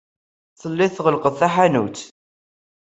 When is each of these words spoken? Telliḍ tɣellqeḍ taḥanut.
Telliḍ 0.59 0.91
tɣellqeḍ 0.93 1.35
taḥanut. 1.39 2.01